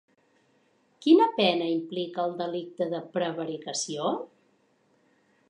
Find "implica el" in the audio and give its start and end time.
1.73-2.33